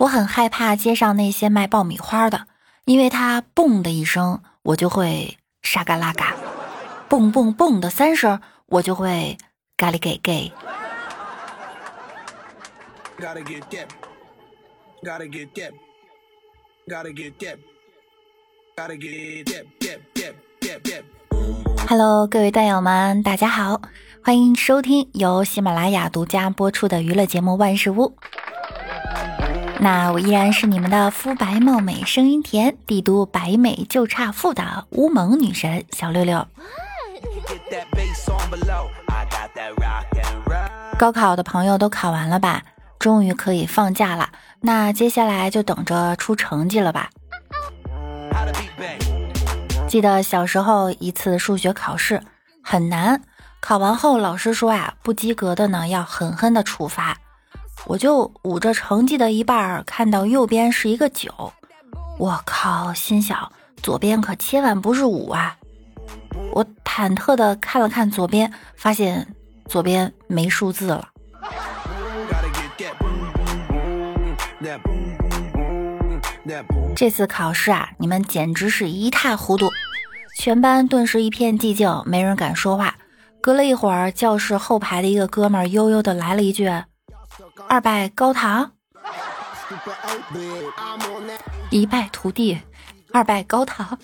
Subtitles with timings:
[0.00, 2.46] 我很害怕街上那些卖爆米花的，
[2.86, 6.28] 因为他嘣的一声，我就会沙嘎拉嘎；
[7.10, 9.36] 嘣嘣嘣的三声，我就会
[9.76, 10.50] 咖喱给给。
[21.86, 23.82] Hello，各位段友们，大家好，
[24.24, 28.16] 欢迎收听由喜马拉雅独家播出的娱乐节目《万事屋》。
[29.82, 36.46] 那我依然是你们的肤白貌美、声音甜、帝都白美就差富的乌蒙女神小六六。
[40.98, 42.62] 高考的朋友都考完了吧？
[42.98, 44.28] 终于可以放假了。
[44.60, 47.08] 那接下来就等着出成绩了吧？
[49.88, 52.22] 记得小时候一次数学考试
[52.62, 53.22] 很难，
[53.60, 57.16] 考完后老师说啊，不及格的呢要狠狠的处罚。
[57.86, 61.52] 我就捂着成绩的一半，看到右边是一个九，
[62.18, 63.50] 我靠，心想
[63.82, 65.56] 左边可千万不是五啊！
[66.52, 69.26] 我忐忑的看了看左边，发现
[69.66, 71.08] 左边没数字了。
[76.94, 79.68] 这次考试啊，你们简直是一塌糊涂，
[80.36, 82.94] 全班顿时一片寂静，没人敢说话。
[83.40, 86.70] 隔了一会儿，教室后排的一个哥们儿悠悠的来了一句。
[87.70, 88.72] 二拜高堂，
[91.70, 92.60] 一败涂地，
[93.12, 93.96] 二拜高堂。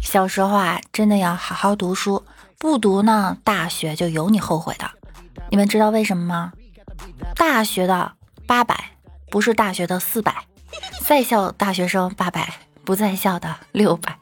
[0.00, 2.24] 小时候啊，真的要好好读书，
[2.58, 4.90] 不读呢，大学就有你后悔的。
[5.50, 6.52] 你们知道为什么吗？
[7.36, 8.12] 大学的
[8.46, 8.92] 八百
[9.30, 10.46] 不是大学的四百，
[11.06, 12.54] 在校大学生八百，
[12.86, 14.18] 不在校的六百。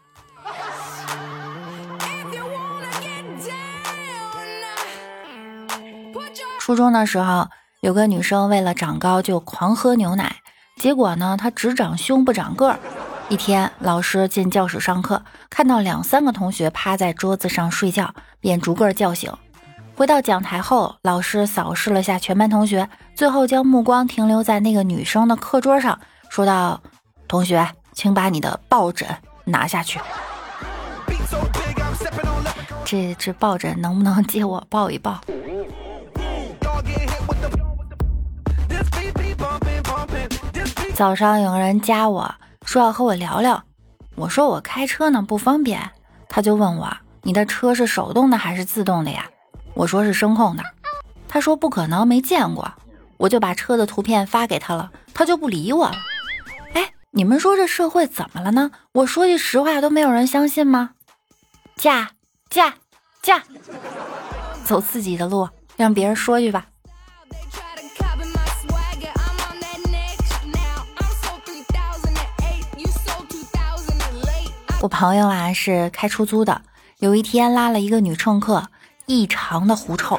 [6.64, 7.48] 初中的时候，
[7.80, 10.36] 有个女生为了长高就狂喝牛奶，
[10.76, 12.78] 结果呢，她只长胸不长个儿。
[13.28, 19.32] 一天，老师进教室上课，看到两三个同学趴在桌子上睡觉，便逐个叫醒。
[19.96, 25.98] 回到讲台后，老师扫视了下全班同学，最后将目光停留在那个女生的课桌上，
[26.28, 26.80] 说道
[27.26, 29.08] ：“同学，请把你的抱枕
[29.46, 29.98] 拿下去。
[32.84, 35.20] 这这抱枕能不能借我抱一抱？”
[40.94, 43.64] 早上有个人加我说要和我聊聊，
[44.14, 45.90] 我说我开车呢不方便，
[46.28, 49.26] 他就问我你的车是手动的还是自动的呀？
[49.74, 50.62] 我说是声控的，
[51.26, 52.70] 他说不可能没见过，
[53.16, 55.94] 我就把车的图片发给他了，他就不理我了。
[56.74, 58.70] 哎，你们说这社会怎么了呢？
[58.92, 60.90] 我说句实话都没有人相信吗？
[61.74, 62.10] 驾
[62.50, 62.74] 驾
[63.22, 63.42] 驾，
[64.62, 66.66] 走自己的路，让别人说去吧。
[74.82, 76.60] 我朋友啊是开出租的，
[76.98, 78.66] 有一天拉了一个女乘客，
[79.06, 80.18] 异常的狐臭。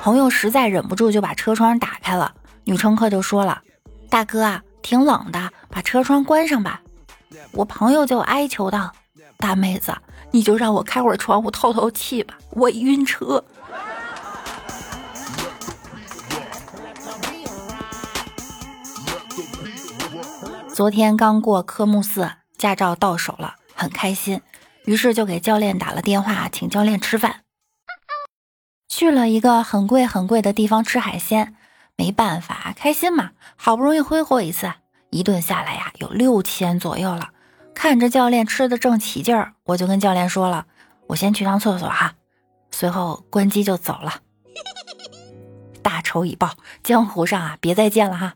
[0.00, 3.62] 朋友实在忍不住就把车窗打开了，女乘客就说了
[4.08, 6.80] ：“大哥啊，挺冷的，把车窗关上吧。”
[7.50, 8.92] 我朋友就哀求道
[9.38, 9.92] ：“大妹子，
[10.30, 13.42] 你就让我开会儿窗户透透气吧，我晕车。”
[20.72, 23.56] 昨天刚过科目四，驾照到手了。
[23.86, 24.40] 很开心，
[24.84, 27.42] 于是就给教练打了电话，请教练吃饭。
[28.88, 31.54] 去了一个很贵很贵的地方吃海鲜，
[31.94, 34.72] 没办法，开心嘛，好不容易挥霍一次，
[35.10, 37.30] 一顿下来呀，有六千左右了。
[37.76, 40.66] 看着教练吃的正起劲儿，我就跟教练说了
[41.06, 42.14] ：“我先去趟厕所哈。”
[42.72, 44.20] 随后关机就走了。
[45.80, 48.34] 大仇已报，江湖上啊，别再见了哈。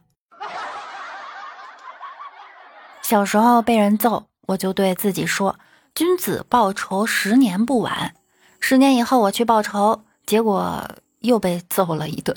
[3.02, 4.29] 小时候被人揍。
[4.50, 5.60] 我就对自己说
[5.94, 8.14] ：“君子报仇，十年不晚。”
[8.58, 10.84] 十年以后我去报仇，结果
[11.20, 12.36] 又被揍了一顿。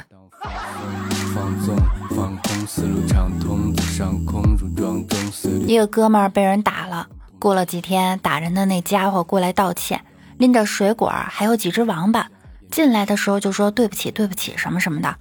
[5.67, 7.07] 一个哥们儿被人打了，
[7.39, 10.05] 过了几天，打人的那家伙过来道歉，
[10.37, 12.27] 拎着水果还有几只王八，
[12.69, 15.15] 进来的时候就说对不起对不起什么什么的。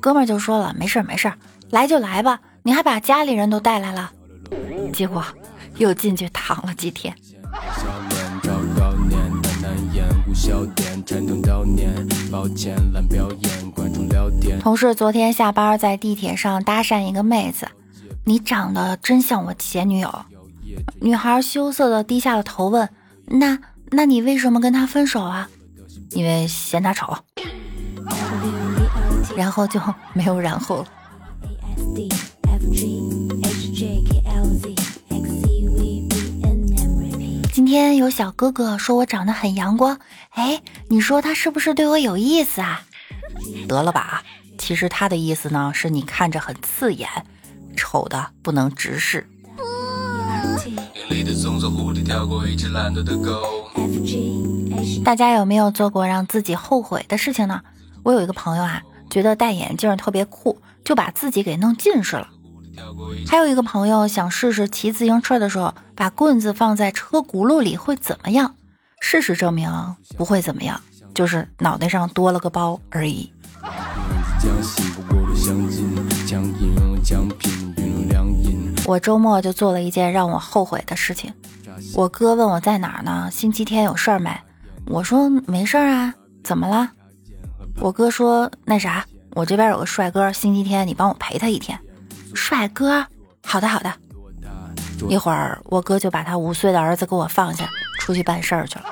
[0.00, 1.32] 哥们儿就说了：“没事没事，
[1.70, 4.12] 来就来吧，你还把家里人都带来了。”
[4.94, 5.24] 结果。
[5.78, 7.14] 又进去躺了几天。
[14.60, 17.68] 同事昨天下班在地铁上搭讪一个妹子，
[18.24, 20.24] 你长得真像我前女友。
[21.00, 22.88] 女孩羞涩的低下了头问
[23.26, 23.58] ：“那
[23.90, 25.48] 那你为什么跟他分手啊？”
[26.12, 27.16] 因为嫌他丑。
[29.36, 29.80] 然后就
[30.12, 30.86] 没有然后了。
[37.66, 39.98] 今天有小哥哥说我长得很阳光，
[40.30, 42.82] 哎，你说他是不是对我有意思啊？
[43.66, 44.22] 得了吧，
[44.56, 47.08] 其实他的意思呢是你看着很刺眼，
[47.76, 49.28] 丑的不能直视。
[55.04, 57.62] 大家有没有做过让自己后悔的事情呢？
[58.04, 58.80] 我有一个朋友啊，
[59.10, 62.28] 觉得戴眼镜特别酷，就把自己给弄近视了。
[63.28, 68.54] 还有一个朋友想试试骑自行车的时候，把棍子放在车轱辘里会怎么样？
[69.00, 69.70] 事实证明
[70.16, 70.80] 不会怎么样，
[71.14, 73.32] 就是脑袋上多了个包而已。
[78.86, 81.32] 我周末就做了一件让我后悔的事情。
[81.94, 83.28] 我哥问我在哪儿呢？
[83.30, 84.30] 星期天有事儿没？
[84.86, 86.14] 我说没事儿啊。
[86.42, 86.90] 怎么了？
[87.80, 91.78] 我哥说那啥，我这边有个帅哥，星期天你帮我陪他一天。
[92.36, 93.04] 帅哥，
[93.44, 93.92] 好的好的。
[95.08, 97.68] 一会儿我哥就把他五岁的儿子给我放下，
[97.98, 98.84] 出去办事儿去了。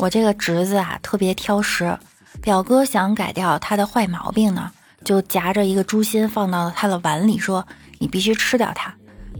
[0.00, 1.96] 我这个侄子啊，特别挑食。
[2.42, 4.70] 表哥想改掉他的坏毛病呢，
[5.04, 7.66] 就夹着一个猪心放到了他的碗里，说
[7.98, 8.94] ：“你必须吃掉它。”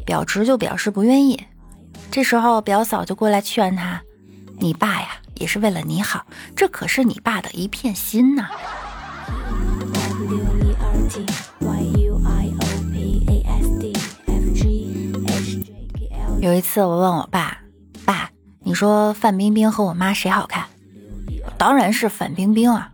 [0.04, 1.42] 表侄就表示不愿意。
[2.10, 4.02] 这时候表嫂就过来劝他
[4.60, 8.48] ：“你爸呀，也是为了你好，这可是你爸的一片心呐。”
[16.40, 17.58] 有一次我问我爸
[18.04, 18.30] ：“爸，
[18.60, 20.66] 你说范冰冰和我妈谁好看？”
[21.58, 22.92] 当然是范冰冰啊，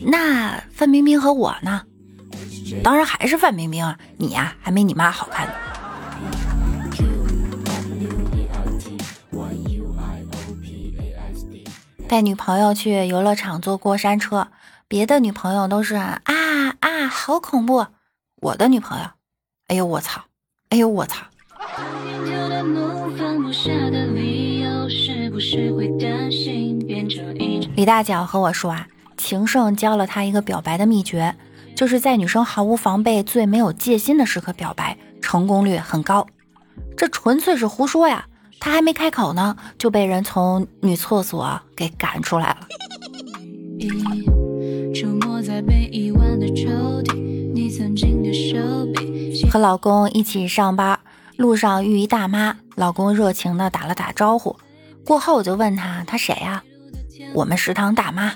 [0.00, 1.82] 那范冰冰和我呢？
[2.84, 5.52] 当然还是范冰冰啊，你呀还没你妈好看呢。
[12.08, 14.48] 带女朋友去游乐场坐过山车，
[14.88, 17.86] 别的女朋友都是啊啊好恐怖，
[18.40, 19.04] 我的女朋友，
[19.66, 20.22] 哎呦我操，
[20.70, 21.26] 哎呦我操。
[27.76, 28.86] 李大脚和我说啊，
[29.18, 31.36] 情圣教了他一个表白的秘诀，
[31.76, 36.26] 就是在女生毫无防备、最没有戒心的时刻表白，成功率很高。
[36.96, 38.26] 这纯粹是胡说呀！
[38.60, 42.68] 他还没开口呢，就被人从女厕所给赶出来了。
[49.50, 50.98] 和老公一起上班，
[51.36, 54.56] 路上遇一大妈，老公热情的打了打招呼。
[55.04, 56.62] 过后我就问他，他谁呀？
[57.34, 58.34] 我们食堂大妈。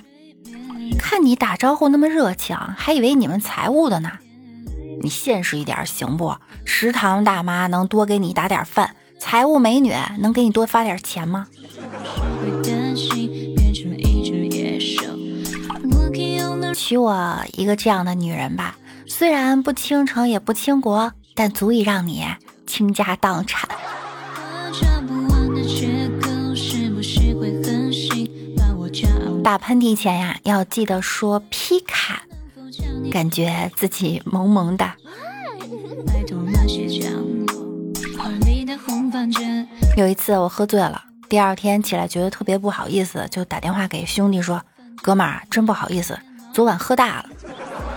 [0.99, 4.11] 看你打招呼那么热情，还以为你们财务的呢。
[5.03, 6.37] 你现实一点行不？
[6.65, 11.47] 食堂大妈能多给你打点饭，财务美女能给你多发点钱吗？
[16.75, 18.77] 娶我一个这样的女人吧，
[19.07, 22.27] 虽然不倾城也不倾国，但足以让你
[22.67, 23.69] 倾家荡产。
[29.45, 32.23] 打喷嚏前呀，要记得说皮卡，
[33.13, 34.91] 感觉自己萌萌的。
[39.97, 44.63] 有一次我喝醉了，第二天起来觉得特别不好意思，就打电话给兄弟说
[45.03, 46.19] ：“哥们儿，真不好意思，
[46.53, 47.27] 昨晚喝大了。”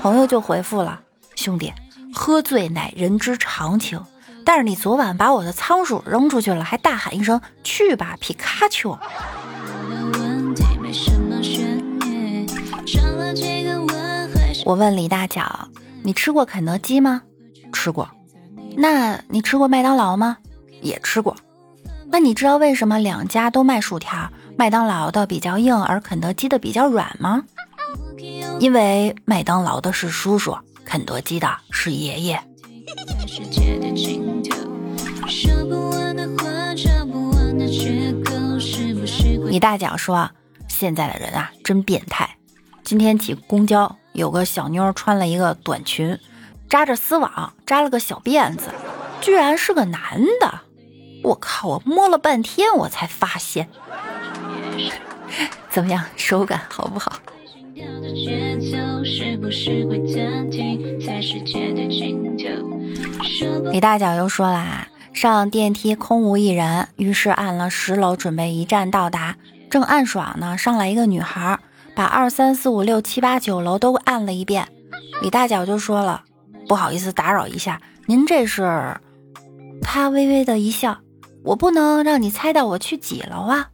[0.01, 0.99] 朋友就回复了
[1.35, 1.73] ：“兄弟，
[2.13, 4.01] 喝醉乃人之常情，
[4.43, 8.97] 但是你昨晚把我的仓鼠扔出去了，还大喊一声去吧，皮卡丘。”
[14.65, 15.69] 我问李大脚
[16.03, 17.21] ：“你吃过肯德基吗
[17.73, 18.09] ？”“吃过。
[18.77, 20.37] ”“那你吃过麦当劳吗
[20.85, 21.35] ？”“也吃过。
[22.11, 27.43] ”“那你知道为什么两家都卖薯条，麦当劳的比较硬，而肯德基的比较软吗
[28.59, 32.41] ？”“因为麦当劳的是叔叔，肯德基的是爷爷。
[39.49, 40.29] ”你大脚说
[40.67, 42.37] ：“现在的人啊，真变态。
[42.83, 46.17] 今天挤公交。”有个小妞穿了一个短裙，
[46.69, 48.69] 扎着丝网，扎了个小辫子，
[49.19, 50.61] 居然是个男的！
[51.25, 51.67] 我靠！
[51.67, 53.67] 我摸了半天，我才发现。
[55.69, 57.13] 怎么样，手感好不好？
[63.71, 69.35] 李大脚又说啦，上电梯空无一人，于是按了十楼，准备一站到达。
[69.69, 71.59] 正暗爽呢，上来一个女孩。
[71.95, 74.67] 把二三四五六七八九楼都按了一遍，
[75.21, 76.23] 李大脚就说了
[76.67, 78.97] ：“不好意思打扰一下，您这是？”
[79.81, 80.97] 他微微的一笑
[81.45, 83.69] ：“我不能让你猜到我去几楼啊。”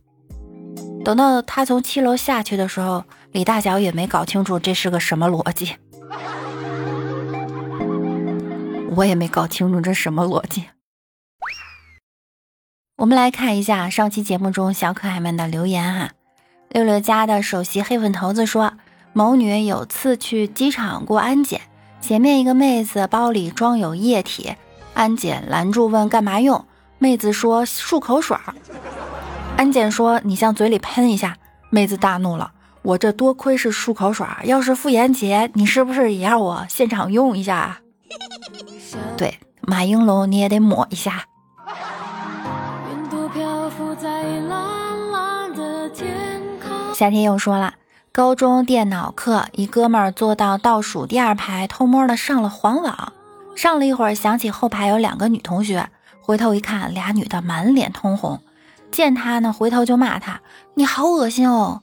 [1.04, 5.76] 等到他从七楼下去的时候，李大脚也没搞清楚这是个什么逻辑。
[8.96, 10.66] 我也没搞清楚这什么逻辑。
[12.98, 16.12] 我们来看一下上期节目中小可爱们的留言哈。
[16.70, 18.74] 六六家的首席黑粉头子说，
[19.14, 21.62] 某女有次去机场过安检，
[22.00, 24.56] 前面一个妹子包里装有液体，
[24.94, 26.64] 安检拦住问干嘛用，
[27.02, 28.54] 妹子说漱口水儿。
[29.58, 31.36] 安检说你向嘴里喷一下，
[31.72, 32.52] 妹子大怒了，
[32.84, 37.80] 我这多亏是漱口水，要是妇炎洁，你是不是也要我现场用一下？
[39.18, 41.24] 对，马应龙你也得抹一下。
[46.94, 47.74] 夏天又说了，
[48.12, 53.14] 高中电脑课，一哥们儿坐到倒数第二排，偷摸的上了黄网。
[53.56, 55.90] 上了一会儿，想起后排有两个女同学，
[56.22, 58.42] 回头一看，俩女的满脸通红，
[58.92, 60.42] 见他呢，回头就骂他
[60.76, 61.82] ：“你好恶心哦！”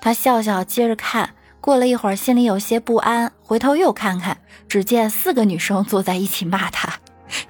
[0.00, 1.30] 他笑笑，接着看。
[1.60, 6.94] 过了一会儿，心里有些不安，回头又看看，只见四个女生坐在一起骂他：“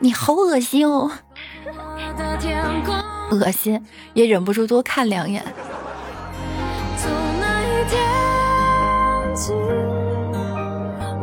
[0.01, 1.11] 你好恶心哦！”
[3.31, 5.45] 恶心，也忍不住多看两眼。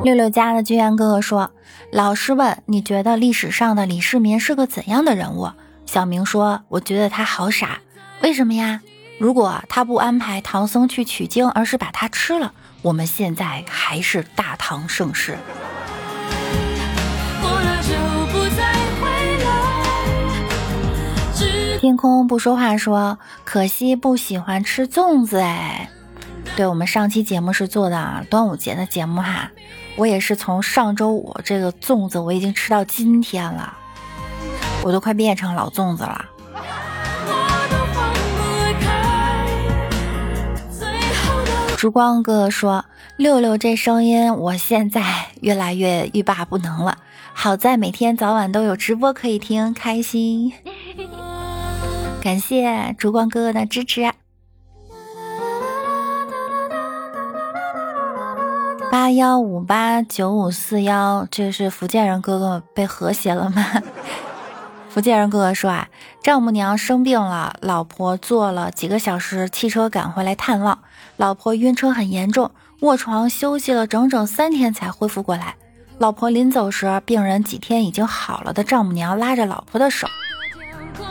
[0.03, 1.51] 六六家的居然哥哥说
[1.95, 5.49] ：“老师问你觉得历史上的李世民是个怎样的人物？”
[5.87, 7.79] 小明说：“我觉得他好傻，
[8.21, 8.81] 为什么呀？
[9.17, 15.37] 如果他不安排唐僧去取经，而是把他吃了，我们现在还是大唐盛世。”
[21.79, 25.89] 天空不说话说：“可惜不喜欢吃粽子哎。”
[26.57, 29.51] 对我们上期节目是做的端午节的节目哈，
[29.97, 33.73] 我也是从上周五这个粽子我已经吃到今天了，
[34.83, 36.25] 我都快变成老粽子了。
[41.77, 42.83] 烛光哥哥说
[43.15, 46.97] ：“六六这声音，我现在越来越欲罢不能了。
[47.33, 50.51] 好在每天早晚都有直播可以听，开心。”
[52.21, 54.11] 感谢烛光哥哥的支持。
[58.97, 63.65] 八幺五八九五四幺，这是福建人哥哥被和谐了吗？
[64.87, 65.89] 福建人哥哥说啊，
[66.23, 70.79] 丈母娘生病了，老婆坐了几个小时汽车赶回来探望，
[71.17, 75.55] 老婆晕车很严重，卧床休息了整整三天才恢复过来。
[75.97, 80.07] 老婆临走时，病人几天已经好了的丈母娘拉着老婆的手。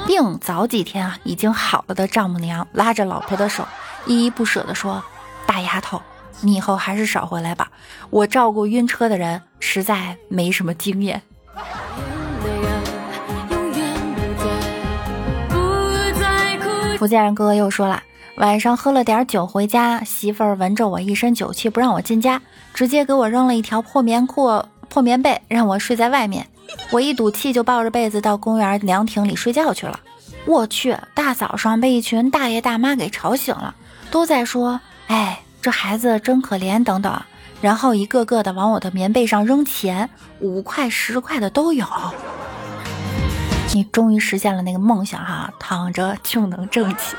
[0.06, 3.68] 病早几天啊，已经好了的丈母娘拉着老婆的手，
[4.06, 5.04] 依依不舍地说
[5.46, 6.00] ：“大丫头，
[6.44, 7.70] 你以后还是少回来吧，
[8.10, 11.22] 我照顾晕车的人实在没什么经验。”
[16.98, 18.02] 福建人哥哥又说了
[18.38, 22.40] ：“晚上喝了点酒回家，媳妇儿闻着我一身酒气，不让我进家，
[22.72, 26.46] 直接给我扔了一条破棉裤、破棉被，让我睡在外面。”
[26.90, 30.00] 我一赌气就抱着被子到公园凉亭里睡觉去了。
[30.46, 33.74] 我去，大早上被一群大爷大妈给吵醒了，
[34.10, 37.22] 都在说：“哎，这孩子真可怜。”等等，
[37.62, 41.86] 然后一个个的往我的棉被上扔钱，五块十块的都有。
[43.72, 47.18] 你终于实现了那个梦想哈，躺着就能挣钱。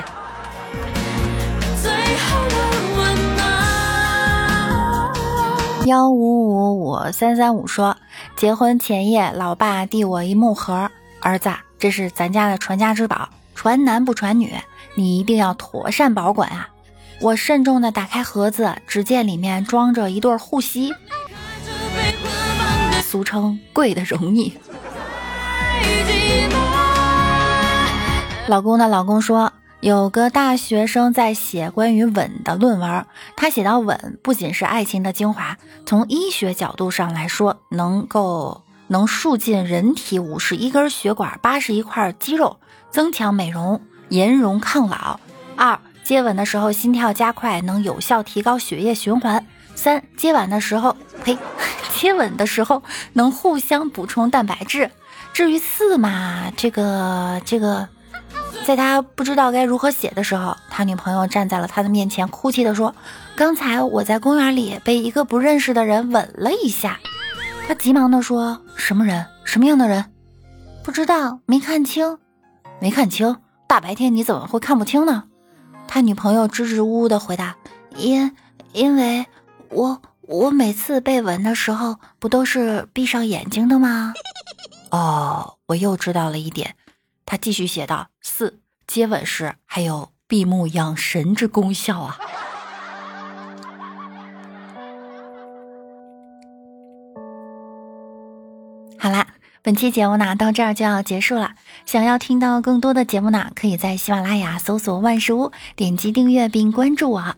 [5.87, 7.97] 幺五五五三三五说，
[8.35, 11.49] 结婚前夜，老爸递我一木盒，儿子，
[11.79, 14.53] 这是咱家的传家之宝，传男不传女，
[14.93, 16.69] 你一定要妥善保管啊！
[17.21, 20.93] 我慎重的打开盒子，只见里面装着一对护膝，
[23.03, 24.53] 俗称贵的容易。
[28.47, 29.51] 老公的老公说。
[29.81, 33.05] 有个大学生在写关于吻的论文，
[33.35, 42.57] 他写到吻不仅是爱情的精华，从医学角度上来说，能够能束进人体五十一根血管、八十一块肌肉，
[42.89, 43.79] 增强美容、
[44.09, 45.19] 延容、抗老。
[45.55, 49.45] 二、接吻的时候心跳加快，能有效提高血液循环。
[49.73, 51.37] 三、接吻的时候，呸，
[51.97, 52.83] 接吻的时候
[53.13, 54.91] 能互相补充蛋白质。
[55.33, 57.89] 至于四嘛，这个这个。
[58.65, 62.95] 在他不知道该如何写的时候，他女朋友站在了他的面前，哭泣地说
[63.35, 66.99] ：“刚才我在公园里被一个不认识的人吻了一下。”
[67.67, 69.25] 他急忙地说：“什么人？
[69.43, 70.05] 什么样的人？
[70.83, 72.17] 不知道，没看清，
[72.79, 73.37] 没看清。
[73.67, 75.25] 大白天你怎么会看不清呢？”
[75.87, 77.55] 他女朋友支支吾吾的回答
[77.95, 78.35] ：“因
[78.73, 79.25] 因为
[79.69, 84.13] 我我每次被吻的时候，不都是闭上眼睛的吗？”
[84.91, 86.75] 哦，我又知道了一点。
[87.25, 92.17] 他继续写道：“四接吻时还有闭目养神之功效啊！
[99.65, 101.55] 本期节目呢到这儿就要结束了。
[101.87, 107.35] 想要听到更多的节目呢，可以在喜马拉雅搜索万事屋，点击订阅并关注我。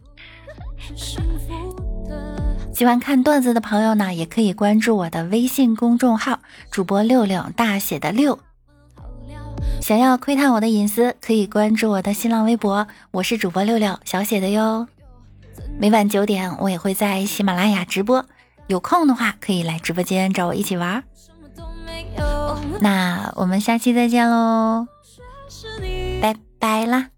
[2.76, 8.38] 喜欢看段子的朋友呢，也可以关注我的微信公众号主播六六大写的六。
[9.82, 14.86] 想要窥探我的隐私，可以关注我的新浪微博，我是主播六六小写的哟。
[15.80, 18.26] 每晚九点，我也会在喜马拉雅直播，
[18.68, 21.02] 有空的话可以来直播间找我一起玩。
[22.80, 24.88] 那我们下期再见喽，
[26.22, 27.10] 拜拜啦！